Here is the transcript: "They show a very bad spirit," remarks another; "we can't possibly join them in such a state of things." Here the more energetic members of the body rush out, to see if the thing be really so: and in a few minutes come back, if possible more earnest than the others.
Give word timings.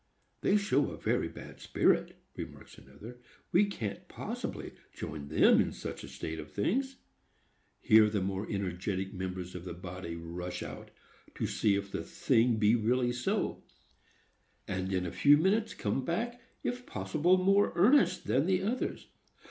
"They 0.41 0.57
show 0.57 0.89
a 0.89 0.97
very 0.97 1.27
bad 1.27 1.59
spirit," 1.59 2.15
remarks 2.35 2.75
another; 2.79 3.19
"we 3.51 3.65
can't 3.67 4.07
possibly 4.07 4.73
join 4.91 5.27
them 5.27 5.61
in 5.61 5.71
such 5.71 6.03
a 6.03 6.07
state 6.07 6.39
of 6.39 6.51
things." 6.51 6.95
Here 7.79 8.09
the 8.09 8.19
more 8.19 8.47
energetic 8.49 9.13
members 9.13 9.53
of 9.53 9.63
the 9.63 9.75
body 9.75 10.15
rush 10.15 10.63
out, 10.63 10.89
to 11.35 11.45
see 11.45 11.75
if 11.75 11.91
the 11.91 12.01
thing 12.01 12.57
be 12.57 12.73
really 12.73 13.11
so: 13.11 13.61
and 14.67 14.91
in 14.91 15.05
a 15.05 15.11
few 15.11 15.37
minutes 15.37 15.75
come 15.75 16.03
back, 16.03 16.41
if 16.63 16.87
possible 16.87 17.37
more 17.37 17.71
earnest 17.75 18.25
than 18.25 18.47
the 18.47 18.63
others. 18.63 19.05